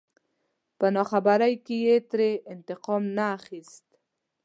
[0.77, 3.85] په ناخبرۍ کې يې ترې انتقام نه اخست.